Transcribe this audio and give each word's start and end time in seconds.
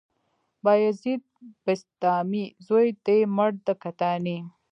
بايزيده 0.63 1.27
بسطامي، 1.65 2.43
زوى 2.67 2.87
دې 3.05 3.19
مړ 3.35 3.51
د 3.67 3.67
کتاني 3.83 4.37